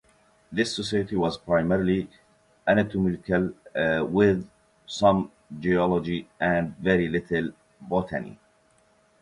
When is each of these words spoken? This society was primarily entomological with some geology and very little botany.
This 0.51 0.75
society 0.75 1.15
was 1.15 1.37
primarily 1.37 2.09
entomological 2.65 3.53
with 4.09 4.49
some 4.87 5.31
geology 5.59 6.27
and 6.39 6.75
very 6.77 7.07
little 7.07 7.51
botany. 7.81 8.39